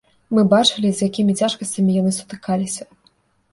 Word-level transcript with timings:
Мы 0.37 0.45
бачылі, 0.53 0.89
з 0.99 1.09
якімі 1.11 1.37
цяжкасцямі 1.41 1.99
яны 2.01 2.17
сутыкаліся. 2.19 2.83